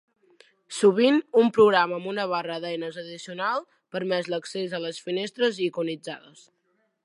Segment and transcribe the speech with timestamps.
[0.77, 3.61] Sovint, un programa amb una barra d'eines addicional
[3.97, 6.45] permet l'accés a les finestres iconitzades.